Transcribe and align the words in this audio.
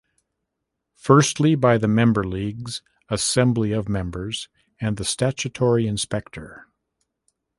Firstly, 0.95 1.53
by 1.53 1.77
the 1.77 1.87
Member 1.87 2.23
Leagues, 2.23 2.81
Assembly 3.09 3.71
of 3.71 3.87
Members 3.87 4.49
and 4.79 4.97
the 4.97 5.05
Statutory 5.05 5.85
Inspector. 5.85 6.65